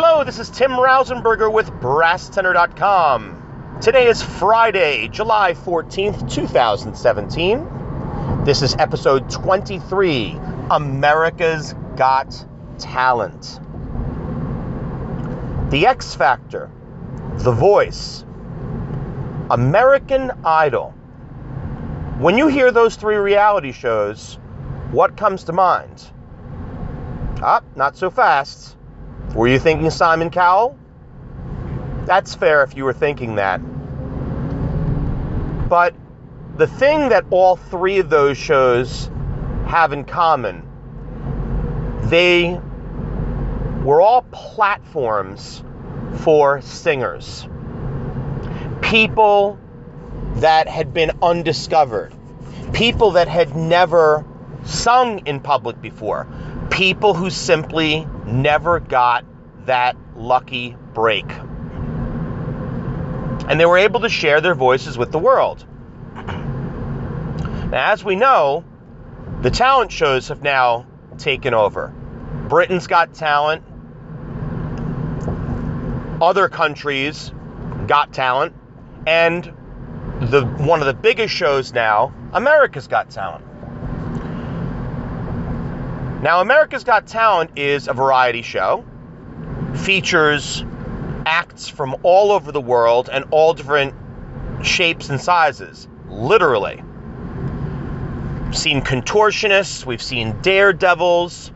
Hello, 0.00 0.22
this 0.22 0.38
is 0.38 0.48
Tim 0.48 0.70
Rausenberger 0.70 1.52
with 1.52 1.68
BrassTenor.com. 1.80 3.78
Today 3.80 4.06
is 4.06 4.22
Friday, 4.22 5.08
July 5.08 5.54
14th, 5.54 6.32
2017. 6.32 8.44
This 8.44 8.62
is 8.62 8.76
episode 8.76 9.28
23 9.28 10.38
America's 10.70 11.74
Got 11.96 12.46
Talent. 12.78 13.58
The 15.70 15.88
X 15.88 16.14
Factor, 16.14 16.70
The 17.38 17.50
Voice, 17.50 18.24
American 19.50 20.30
Idol. 20.44 20.90
When 22.20 22.38
you 22.38 22.46
hear 22.46 22.70
those 22.70 22.94
three 22.94 23.16
reality 23.16 23.72
shows, 23.72 24.38
what 24.92 25.16
comes 25.16 25.42
to 25.42 25.52
mind? 25.52 26.08
Ah, 27.42 27.62
not 27.74 27.96
so 27.96 28.10
fast. 28.10 28.77
Were 29.34 29.46
you 29.46 29.58
thinking 29.58 29.90
Simon 29.90 30.30
Cowell? 30.30 30.78
That's 32.06 32.34
fair 32.34 32.62
if 32.62 32.76
you 32.76 32.84
were 32.84 32.94
thinking 32.94 33.34
that. 33.34 33.58
But 35.68 35.94
the 36.56 36.66
thing 36.66 37.10
that 37.10 37.26
all 37.30 37.56
three 37.56 37.98
of 37.98 38.08
those 38.08 38.38
shows 38.38 39.10
have 39.66 39.92
in 39.92 40.04
common, 40.04 40.66
they 42.04 42.58
were 43.84 44.00
all 44.00 44.22
platforms 44.32 45.62
for 46.20 46.62
singers. 46.62 47.46
People 48.80 49.58
that 50.36 50.68
had 50.68 50.94
been 50.94 51.12
undiscovered, 51.22 52.14
people 52.72 53.12
that 53.12 53.28
had 53.28 53.54
never 53.54 54.24
sung 54.64 55.18
in 55.26 55.40
public 55.40 55.80
before, 55.82 56.26
people 56.70 57.12
who 57.12 57.28
simply 57.28 58.06
never 58.32 58.80
got 58.80 59.24
that 59.66 59.96
lucky 60.16 60.76
break. 60.94 61.30
And 63.48 63.58
they 63.58 63.66
were 63.66 63.78
able 63.78 64.00
to 64.00 64.08
share 64.08 64.40
their 64.40 64.54
voices 64.54 64.98
with 64.98 65.10
the 65.10 65.18
world. 65.18 65.64
Now, 67.70 67.92
as 67.92 68.04
we 68.04 68.16
know, 68.16 68.64
the 69.42 69.50
talent 69.50 69.92
shows 69.92 70.28
have 70.28 70.42
now 70.42 70.86
taken 71.18 71.54
over. 71.54 71.94
Britain's 72.48 72.86
Got 72.86 73.14
Talent, 73.14 73.62
other 76.20 76.48
countries 76.48 77.32
got 77.86 78.12
talent, 78.12 78.54
and 79.06 79.44
the 80.20 80.44
one 80.44 80.80
of 80.80 80.86
the 80.86 80.94
biggest 80.94 81.34
shows 81.34 81.72
now, 81.72 82.12
America's 82.32 82.88
Got 82.88 83.10
Talent. 83.10 83.44
Now, 86.20 86.40
America's 86.40 86.82
Got 86.82 87.06
Talent 87.06 87.52
is 87.56 87.86
a 87.86 87.92
variety 87.92 88.42
show, 88.42 88.84
features 89.76 90.64
acts 91.24 91.68
from 91.68 91.94
all 92.02 92.32
over 92.32 92.50
the 92.50 92.60
world 92.60 93.08
and 93.12 93.26
all 93.30 93.54
different 93.54 93.94
shapes 94.64 95.10
and 95.10 95.20
sizes, 95.20 95.86
literally. 96.08 96.82
We've 98.46 98.58
seen 98.58 98.82
contortionists, 98.82 99.86
we've 99.86 100.02
seen 100.02 100.40
daredevils, 100.42 101.52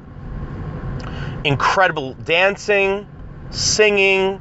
incredible 1.43 2.15
dancing, 2.15 3.09
singing, 3.51 4.41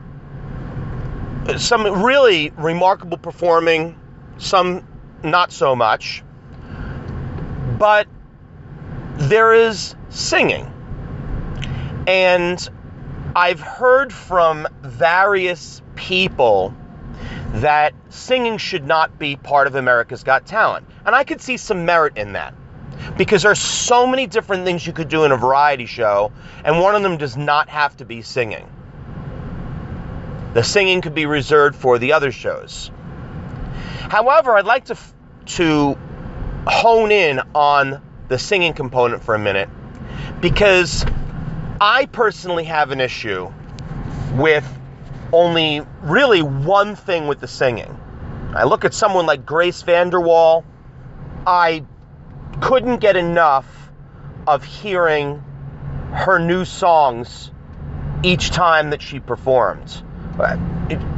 some 1.57 2.03
really 2.03 2.51
remarkable 2.57 3.17
performing, 3.17 3.99
some 4.37 4.87
not 5.23 5.51
so 5.51 5.75
much. 5.75 6.23
But 7.79 8.05
there 9.29 9.53
is 9.53 9.95
singing. 10.09 10.71
And 12.07 12.69
I've 13.35 13.59
heard 13.59 14.11
from 14.11 14.67
various 14.81 15.81
people 15.95 16.75
that 17.53 17.93
singing 18.09 18.57
should 18.57 18.85
not 18.85 19.19
be 19.19 19.35
part 19.35 19.67
of 19.67 19.75
America's 19.75 20.23
Got 20.23 20.45
Talent. 20.45 20.87
And 21.05 21.15
I 21.15 21.23
could 21.23 21.41
see 21.41 21.57
some 21.57 21.85
merit 21.85 22.17
in 22.17 22.33
that. 22.33 22.55
Because 23.17 23.43
there's 23.43 23.59
so 23.59 24.05
many 24.05 24.27
different 24.27 24.63
things 24.65 24.85
you 24.85 24.93
could 24.93 25.09
do 25.09 25.23
in 25.23 25.31
a 25.31 25.37
variety 25.37 25.85
show, 25.85 26.31
and 26.63 26.79
one 26.79 26.95
of 26.95 27.03
them 27.03 27.17
does 27.17 27.37
not 27.37 27.69
have 27.69 27.95
to 27.97 28.05
be 28.05 28.21
singing. 28.21 28.67
The 30.53 30.63
singing 30.63 31.01
could 31.01 31.15
be 31.15 31.25
reserved 31.25 31.75
for 31.75 31.97
the 31.97 32.13
other 32.13 32.31
shows. 32.31 32.91
However, 34.09 34.57
I'd 34.57 34.65
like 34.65 34.85
to 34.85 34.97
to 35.45 35.97
hone 36.67 37.11
in 37.11 37.41
on 37.55 38.01
the 38.31 38.39
singing 38.39 38.71
component 38.71 39.21
for 39.21 39.35
a 39.35 39.39
minute 39.39 39.67
because 40.39 41.05
I 41.81 42.05
personally 42.05 42.63
have 42.63 42.91
an 42.91 43.01
issue 43.01 43.51
with 44.35 44.65
only 45.33 45.81
really 46.01 46.41
one 46.41 46.95
thing 46.95 47.27
with 47.27 47.41
the 47.41 47.49
singing. 47.49 47.99
I 48.55 48.63
look 48.63 48.85
at 48.85 48.93
someone 48.93 49.25
like 49.25 49.45
Grace 49.45 49.83
VanderWaal, 49.83 50.63
I 51.45 51.83
couldn't 52.61 53.01
get 53.01 53.17
enough 53.17 53.67
of 54.47 54.63
hearing 54.63 55.43
her 56.13 56.39
new 56.39 56.63
songs 56.63 57.51
each 58.23 58.51
time 58.51 58.91
that 58.91 59.01
she 59.01 59.19
performed. 59.19 60.03
Uh, 60.41 60.57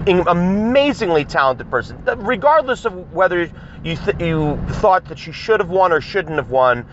An 0.06 0.28
amazingly 0.28 1.26
talented 1.26 1.70
person, 1.70 2.04
regardless 2.18 2.86
of 2.86 3.14
whether 3.14 3.50
you 3.84 3.96
th- 3.96 4.20
you 4.20 4.60
thought 4.82 5.06
that 5.06 5.18
she 5.18 5.32
should 5.32 5.60
have 5.60 5.70
won 5.70 5.92
or 5.92 6.02
shouldn't 6.02 6.36
have 6.36 6.50
won 6.50 6.86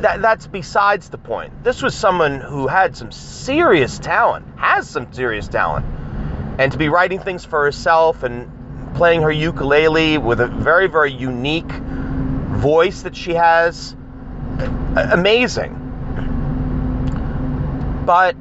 that, 0.00 0.22
that's 0.22 0.46
besides 0.46 1.08
the 1.08 1.18
point. 1.18 1.52
This 1.62 1.82
was 1.82 1.94
someone 1.94 2.40
who 2.40 2.66
had 2.66 2.96
some 2.96 3.12
serious 3.12 3.98
talent, 3.98 4.46
has 4.56 4.88
some 4.88 5.12
serious 5.12 5.48
talent. 5.48 5.86
And 6.58 6.72
to 6.72 6.78
be 6.78 6.88
writing 6.88 7.20
things 7.20 7.44
for 7.44 7.64
herself 7.64 8.22
and 8.22 8.50
playing 8.96 9.22
her 9.22 9.30
ukulele 9.30 10.18
with 10.18 10.40
a 10.40 10.46
very, 10.46 10.88
very 10.88 11.12
unique 11.12 11.70
voice 11.70 13.02
that 13.02 13.16
she 13.16 13.34
has, 13.34 13.94
amazing. 14.96 15.76
But 18.04 18.36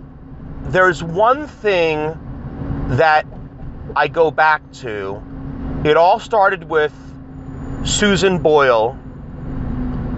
there's 0.63 1.03
one 1.03 1.47
thing 1.47 2.17
that 2.89 3.25
I 3.95 4.07
go 4.07 4.31
back 4.31 4.71
to. 4.73 5.21
It 5.85 5.97
all 5.97 6.19
started 6.19 6.69
with 6.69 6.93
Susan 7.85 8.39
Boyle 8.39 8.97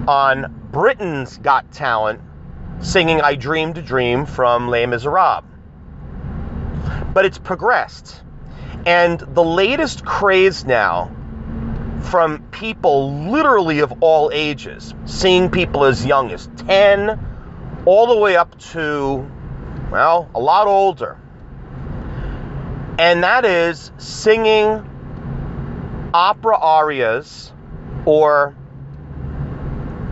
on 0.07 0.69
Britain's 0.71 1.37
Got 1.37 1.71
Talent 1.71 2.21
singing 2.79 3.21
I 3.21 3.35
Dreamed 3.35 3.77
a 3.77 3.81
Dream 3.81 4.25
from 4.25 4.69
Les 4.69 4.85
Miserables. 4.85 5.43
But 7.13 7.25
it's 7.25 7.37
progressed. 7.37 8.23
And 8.85 9.19
the 9.19 9.43
latest 9.43 10.05
craze 10.05 10.65
now 10.65 11.11
from 12.01 12.41
people 12.49 13.29
literally 13.29 13.79
of 13.79 13.93
all 14.01 14.31
ages, 14.33 14.95
seeing 15.05 15.49
people 15.49 15.85
as 15.85 16.05
young 16.05 16.31
as 16.31 16.49
10, 16.67 17.83
all 17.85 18.07
the 18.07 18.17
way 18.17 18.35
up 18.35 18.57
to, 18.59 19.29
well, 19.91 20.29
a 20.33 20.39
lot 20.39 20.67
older. 20.67 21.17
And 23.01 23.23
that 23.23 23.45
is 23.45 23.91
singing 23.97 24.87
opera 26.13 26.55
arias 26.55 27.51
or 28.05 28.55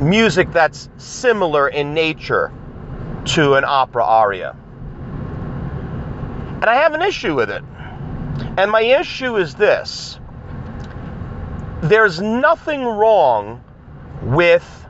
music 0.02 0.52
that's 0.52 0.90
similar 0.98 1.68
in 1.68 1.94
nature 1.94 2.52
to 3.26 3.54
an 3.54 3.64
opera 3.64 4.04
aria. 4.04 4.56
And 6.56 6.66
I 6.66 6.78
have 6.78 6.96
an 6.96 7.04
issue 7.04 7.36
with 7.36 7.52
it. 7.52 7.64
And 8.58 8.72
my 8.72 8.82
issue 8.82 9.38
is 9.38 9.54
this 9.54 10.20
there's 11.84 12.20
nothing 12.20 12.84
wrong 12.84 13.64
with 14.24 14.88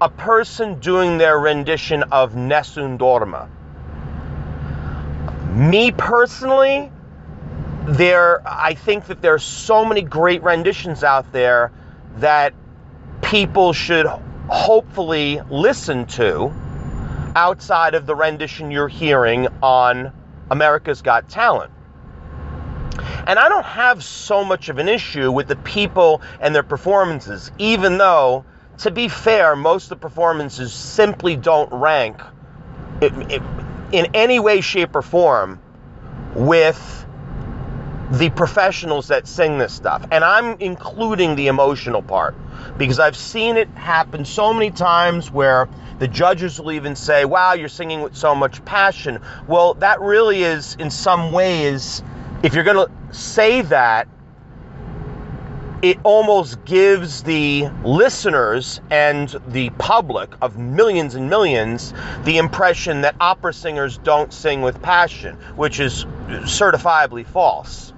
a 0.00 0.08
person 0.08 0.80
doing 0.80 1.16
their 1.16 1.38
rendition 1.38 2.02
of 2.10 2.34
Nessun 2.34 2.98
Dorma. 2.98 3.48
Me 5.54 5.92
personally, 5.92 6.90
there 7.86 8.42
I 8.46 8.74
think 8.74 9.06
that 9.06 9.22
there's 9.22 9.44
so 9.44 9.84
many 9.84 10.02
great 10.02 10.42
renditions 10.42 11.04
out 11.04 11.32
there 11.32 11.72
that 12.16 12.52
people 13.22 13.72
should 13.72 14.06
hopefully 14.48 15.40
listen 15.50 16.06
to 16.06 16.52
outside 17.34 17.94
of 17.94 18.06
the 18.06 18.14
rendition 18.14 18.70
you're 18.70 18.88
hearing 18.88 19.48
on 19.62 20.12
America's 20.50 21.02
Got 21.02 21.28
Talent. 21.28 21.72
And 23.26 23.38
I 23.38 23.48
don't 23.48 23.64
have 23.64 24.02
so 24.02 24.44
much 24.44 24.68
of 24.68 24.78
an 24.78 24.88
issue 24.88 25.30
with 25.30 25.48
the 25.48 25.56
people 25.56 26.22
and 26.40 26.54
their 26.54 26.62
performances, 26.62 27.50
even 27.58 27.98
though, 27.98 28.44
to 28.78 28.90
be 28.90 29.08
fair, 29.08 29.56
most 29.56 29.84
of 29.84 29.88
the 29.90 29.96
performances 29.96 30.72
simply 30.72 31.36
don't 31.36 31.72
rank 31.72 32.20
in 33.02 34.06
any 34.14 34.40
way, 34.40 34.60
shape, 34.60 34.94
or 34.96 35.02
form 35.02 35.60
with 36.34 37.05
the 38.12 38.30
professionals 38.30 39.08
that 39.08 39.26
sing 39.26 39.58
this 39.58 39.72
stuff. 39.72 40.06
And 40.10 40.22
I'm 40.22 40.56
including 40.60 41.34
the 41.34 41.48
emotional 41.48 42.02
part 42.02 42.34
because 42.78 42.98
I've 42.98 43.16
seen 43.16 43.56
it 43.56 43.68
happen 43.70 44.24
so 44.24 44.52
many 44.52 44.70
times 44.70 45.30
where 45.30 45.68
the 45.98 46.08
judges 46.08 46.60
will 46.60 46.72
even 46.72 46.94
say, 46.94 47.24
Wow, 47.24 47.54
you're 47.54 47.68
singing 47.68 48.02
with 48.02 48.16
so 48.16 48.34
much 48.34 48.64
passion. 48.64 49.20
Well, 49.48 49.74
that 49.74 50.00
really 50.00 50.44
is, 50.44 50.76
in 50.78 50.90
some 50.90 51.32
ways, 51.32 52.02
if 52.42 52.54
you're 52.54 52.64
going 52.64 52.86
to 52.86 53.14
say 53.16 53.62
that, 53.62 54.08
it 55.82 55.98
almost 56.04 56.64
gives 56.64 57.22
the 57.22 57.68
listeners 57.84 58.80
and 58.90 59.36
the 59.48 59.70
public 59.70 60.32
of 60.40 60.58
millions 60.58 61.14
and 61.14 61.28
millions 61.28 61.92
the 62.24 62.38
impression 62.38 63.02
that 63.02 63.14
opera 63.20 63.52
singers 63.52 63.98
don't 63.98 64.32
sing 64.32 64.62
with 64.62 64.80
passion, 64.80 65.36
which 65.54 65.78
is 65.78 66.04
certifiably 66.44 67.26
false. 67.26 67.92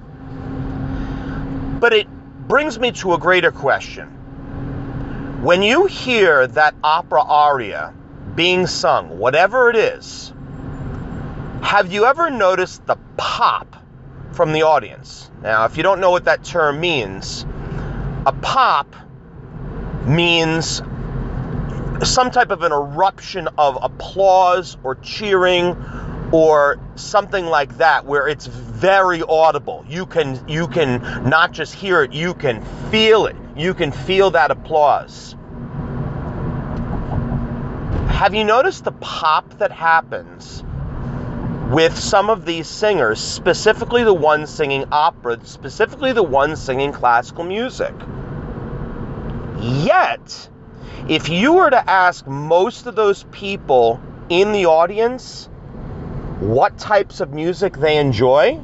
But 1.79 1.93
it 1.93 2.09
brings 2.49 2.79
me 2.79 2.93
to 2.93 3.15
a 3.15 3.19
greater 3.19 3.53
question. 3.53 4.09
When 5.43 5.63
you 5.63 5.87
hear 5.87 6.47
that 6.49 6.75
opera 6.83 7.23
aria 7.23 7.95
being 8.35 8.67
sung, 8.67 9.19
whatever 9.19 9.71
it 9.71 9.77
is, 9.77 10.33
have 11.63 11.93
you 11.93 12.07
ever 12.07 12.31
noticed 12.31 12.87
the 12.87 12.97
pop 13.17 13.77
from 14.33 14.53
the 14.53 14.63
audience? 14.63 15.31
Now, 15.43 15.65
if 15.67 15.77
you 15.77 15.83
don't 15.83 16.01
know 16.01 16.11
what 16.11 16.25
that 16.25 16.43
term 16.43 16.81
means, 16.81 17.47
a 18.27 18.33
pop 18.33 18.95
means 20.05 20.83
some 22.03 22.31
type 22.31 22.51
of 22.51 22.63
an 22.63 22.73
eruption 22.73 23.49
of 23.59 23.79
applause 23.83 24.77
or 24.83 24.95
cheering 24.97 25.77
or 26.33 26.79
something 26.97 27.47
like 27.47 27.79
that 27.79 28.05
where 28.05 28.29
it's 28.29 28.47
very 28.79 29.23
audible. 29.23 29.85
You 29.89 30.07
can 30.07 30.49
you 30.49 30.69
can 30.69 31.01
not 31.29 31.53
just 31.53 31.75
hear 31.75 32.03
it, 32.03 32.13
you 32.13 32.33
can 32.35 32.63
feel 32.91 33.27
it. 33.27 33.37
You 33.57 33.75
can 33.75 33.91
feel 33.91 34.31
that 34.31 34.53
applause. 34.53 35.35
Have 38.09 38.35
you 38.35 38.45
noticed 38.45 38.85
the 38.85 38.93
pop 38.93 39.59
that 39.59 39.73
happens 39.73 40.63
with 41.71 41.97
some 41.99 42.31
of 42.31 42.45
these 42.45 42.69
singers, 42.69 43.21
specifically 43.21 44.05
the 44.05 44.15
ones 44.15 44.49
singing 44.49 44.85
opera, 44.93 45.39
specifically 45.45 46.13
the 46.13 46.23
ones 46.23 46.63
singing 46.63 46.93
classical 46.93 47.45
music? 47.45 47.95
Yet, 49.61 50.49
if 51.09 51.29
you 51.29 51.55
were 51.55 51.71
to 51.71 51.91
ask 51.91 52.27
most 52.29 52.87
of 52.87 52.95
those 52.95 53.25
people 53.33 54.01
in 54.29 54.53
the 54.53 54.67
audience 54.67 55.49
what 56.41 56.79
types 56.79 57.21
of 57.21 57.33
music 57.33 57.77
they 57.77 57.99
enjoy, 57.99 58.61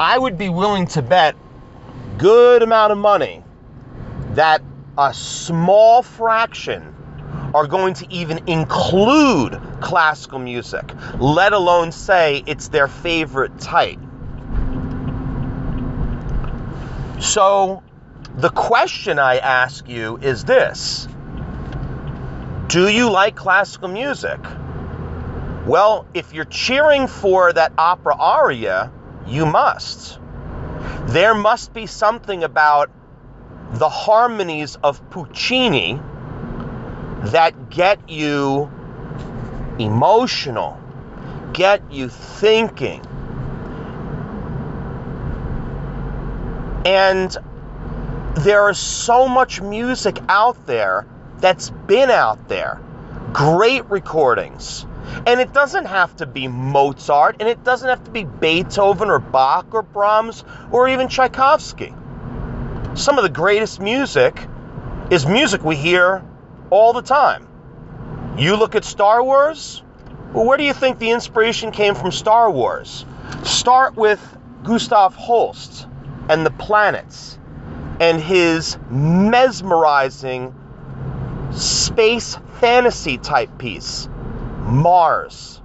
I 0.00 0.18
would 0.18 0.36
be 0.36 0.48
willing 0.48 0.86
to 0.88 1.02
bet 1.02 1.36
good 2.18 2.62
amount 2.62 2.92
of 2.92 2.98
money 2.98 3.44
that 4.30 4.62
a 4.98 5.14
small 5.14 6.02
fraction 6.02 6.94
are 7.54 7.66
going 7.66 7.94
to 7.94 8.12
even 8.12 8.48
include 8.48 9.60
classical 9.80 10.38
music, 10.38 10.84
let 11.18 11.52
alone 11.52 11.92
say 11.92 12.42
it's 12.46 12.68
their 12.68 12.88
favorite 12.88 13.58
type. 13.58 13.98
So, 17.20 17.82
the 18.36 18.50
question 18.50 19.18
I 19.18 19.38
ask 19.38 19.88
you 19.88 20.18
is 20.18 20.44
this 20.44 21.08
Do 22.66 22.88
you 22.88 23.10
like 23.10 23.36
classical 23.36 23.88
music? 23.88 24.40
Well, 25.66 26.06
if 26.14 26.32
you're 26.32 26.44
cheering 26.44 27.08
for 27.08 27.52
that 27.52 27.72
opera 27.76 28.14
aria, 28.14 28.92
you 29.26 29.46
must. 29.46 30.20
There 31.06 31.34
must 31.34 31.74
be 31.74 31.86
something 31.86 32.44
about 32.44 32.88
the 33.72 33.88
harmonies 33.88 34.76
of 34.76 35.10
Puccini 35.10 36.00
that 37.24 37.68
get 37.68 38.08
you 38.08 38.70
emotional, 39.80 40.80
get 41.52 41.90
you 41.90 42.10
thinking. 42.10 43.04
And 46.86 47.36
there 48.36 48.70
is 48.70 48.78
so 48.78 49.26
much 49.26 49.60
music 49.60 50.20
out 50.28 50.64
there 50.66 51.08
that's 51.38 51.70
been 51.70 52.10
out 52.10 52.46
there. 52.46 52.80
Great 53.32 53.84
recordings. 53.90 54.86
And 55.26 55.40
it 55.40 55.52
doesn't 55.52 55.86
have 55.86 56.14
to 56.16 56.26
be 56.26 56.48
Mozart, 56.48 57.36
and 57.40 57.48
it 57.48 57.64
doesn't 57.64 57.88
have 57.88 58.04
to 58.04 58.10
be 58.10 58.24
Beethoven 58.24 59.08
or 59.08 59.18
Bach 59.18 59.66
or 59.72 59.82
Brahms 59.82 60.44
or 60.70 60.88
even 60.88 61.08
Tchaikovsky. 61.08 61.94
Some 62.94 63.18
of 63.18 63.24
the 63.24 63.30
greatest 63.30 63.80
music 63.80 64.46
is 65.10 65.26
music 65.26 65.62
we 65.62 65.76
hear 65.76 66.22
all 66.70 66.92
the 66.92 67.02
time. 67.02 67.46
You 68.38 68.56
look 68.56 68.74
at 68.74 68.84
Star 68.84 69.22
Wars, 69.22 69.82
well, 70.32 70.44
where 70.44 70.58
do 70.58 70.64
you 70.64 70.72
think 70.72 70.98
the 70.98 71.10
inspiration 71.10 71.70
came 71.70 71.94
from 71.94 72.10
Star 72.10 72.50
Wars? 72.50 73.06
Start 73.44 73.96
with 73.96 74.20
Gustav 74.62 75.14
Holst 75.14 75.86
and 76.28 76.44
the 76.44 76.50
planets 76.50 77.38
and 78.00 78.20
his 78.20 78.76
mesmerizing 78.90 80.54
space 81.52 82.36
fantasy 82.60 83.18
type 83.18 83.56
piece, 83.58 84.08
Mars, 84.66 85.60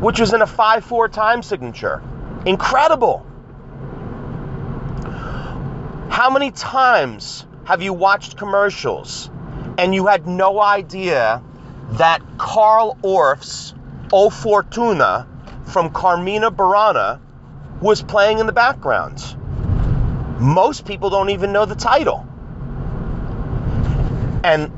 which 0.00 0.20
was 0.20 0.32
in 0.32 0.42
a 0.42 0.46
5 0.46 0.84
4 0.84 1.08
time 1.08 1.42
signature. 1.42 2.02
Incredible. 2.46 3.26
How 6.08 6.30
many 6.30 6.50
times 6.50 7.46
have 7.64 7.82
you 7.82 7.92
watched 7.92 8.36
commercials 8.36 9.30
and 9.78 9.94
you 9.94 10.06
had 10.06 10.26
no 10.26 10.60
idea 10.60 11.42
that 11.92 12.22
Carl 12.38 12.96
Orff's 13.02 13.74
O 14.12 14.30
Fortuna 14.30 15.26
from 15.64 15.90
Carmina 15.90 16.50
Burana 16.50 17.20
was 17.80 18.02
playing 18.02 18.38
in 18.38 18.46
the 18.46 18.52
background? 18.52 19.36
most 20.40 20.86
people 20.86 21.10
don't 21.10 21.30
even 21.30 21.52
know 21.52 21.66
the 21.66 21.74
title. 21.74 22.26
And 24.42 24.72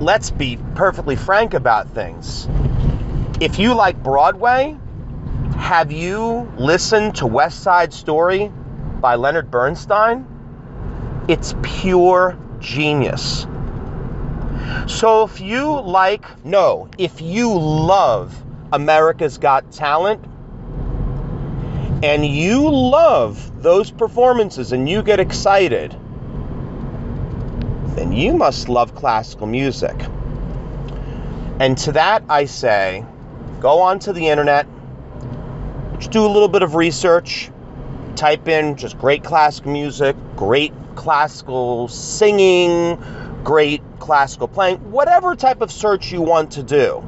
let's 0.00 0.30
be 0.30 0.58
perfectly 0.74 1.16
frank 1.16 1.54
about 1.54 1.90
things. 1.90 2.48
If 3.40 3.58
you 3.58 3.74
like 3.74 4.02
Broadway, 4.02 4.76
have 5.56 5.92
you 5.92 6.52
listened 6.56 7.16
to 7.16 7.26
West 7.26 7.62
Side 7.62 7.92
Story 7.92 8.52
by 9.00 9.14
Leonard 9.14 9.50
Bernstein? 9.50 10.26
It's 11.28 11.54
pure 11.62 12.38
genius. 12.58 13.46
So 14.86 15.24
if 15.24 15.40
you 15.40 15.80
like, 15.80 16.24
no, 16.44 16.88
if 16.98 17.20
you 17.20 17.52
love 17.56 18.34
America's 18.72 19.38
Got 19.38 19.70
Talent, 19.72 20.24
and 22.02 22.26
you 22.26 22.70
love 22.70 23.62
those 23.62 23.90
performances 23.90 24.72
and 24.72 24.88
you 24.88 25.02
get 25.02 25.20
excited, 25.20 25.96
then 27.96 28.12
you 28.12 28.34
must 28.34 28.68
love 28.68 28.94
classical 28.94 29.46
music. 29.46 29.94
And 31.60 31.78
to 31.78 31.92
that 31.92 32.24
I 32.28 32.46
say, 32.46 33.04
go 33.60 33.80
onto 33.80 34.12
the 34.12 34.28
internet, 34.28 34.66
just 35.98 36.10
do 36.10 36.26
a 36.26 36.28
little 36.28 36.48
bit 36.48 36.62
of 36.62 36.74
research, 36.74 37.50
type 38.16 38.48
in 38.48 38.76
just 38.76 38.98
great 38.98 39.22
classical 39.22 39.72
music, 39.72 40.16
great 40.36 40.72
classical 40.96 41.88
singing, 41.88 43.02
great 43.44 43.82
classical 44.00 44.48
playing, 44.48 44.90
whatever 44.90 45.36
type 45.36 45.60
of 45.60 45.70
search 45.70 46.12
you 46.12 46.22
want 46.22 46.52
to 46.52 46.62
do. 46.62 47.04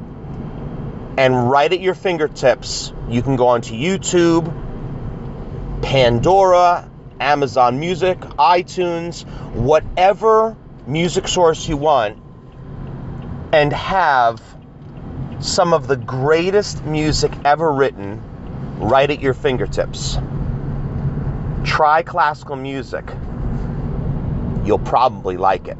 And 1.17 1.49
right 1.49 1.71
at 1.71 1.81
your 1.81 1.95
fingertips, 1.95 2.93
you 3.09 3.21
can 3.21 3.35
go 3.35 3.47
onto 3.47 3.73
YouTube, 3.73 4.45
Pandora, 5.81 6.89
Amazon 7.19 7.79
Music, 7.79 8.19
iTunes, 8.19 9.27
whatever 9.53 10.55
music 10.87 11.27
source 11.27 11.67
you 11.67 11.77
want, 11.77 12.17
and 13.51 13.73
have 13.73 14.41
some 15.39 15.73
of 15.73 15.87
the 15.87 15.97
greatest 15.97 16.83
music 16.85 17.31
ever 17.45 17.71
written 17.71 18.21
right 18.79 19.09
at 19.09 19.21
your 19.21 19.33
fingertips. 19.33 20.17
Try 21.63 22.01
classical 22.03 22.55
music. 22.55 23.05
You'll 24.63 24.79
probably 24.79 25.37
like 25.37 25.67
it. 25.67 25.77